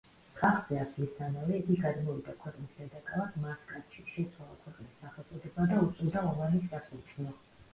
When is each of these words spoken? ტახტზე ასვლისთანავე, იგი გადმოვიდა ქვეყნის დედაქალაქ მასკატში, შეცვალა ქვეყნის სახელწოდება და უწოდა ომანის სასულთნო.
ტახტზე 0.37 0.77
ასვლისთანავე, 0.83 1.57
იგი 1.59 1.75
გადმოვიდა 1.83 2.35
ქვეყნის 2.39 2.71
დედაქალაქ 2.79 3.37
მასკატში, 3.43 4.07
შეცვალა 4.15 4.57
ქვეყნის 4.65 4.97
სახელწოდება 5.05 5.69
და 5.75 5.79
უწოდა 5.91 6.25
ომანის 6.33 6.67
სასულთნო. 6.75 7.39